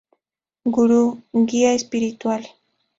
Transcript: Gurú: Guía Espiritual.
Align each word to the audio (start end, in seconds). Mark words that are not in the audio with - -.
Gurú: 0.65 1.19
Guía 1.31 1.73
Espiritual. 1.75 2.43